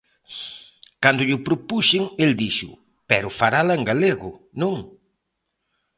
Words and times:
Cando 1.03 1.21
llo 1.27 1.45
propuxen, 1.47 2.03
el 2.23 2.31
dixo: 2.41 2.71
pero 3.09 3.35
farala 3.39 3.73
en 3.79 3.83
galego, 3.89 4.31
non? 4.61 4.75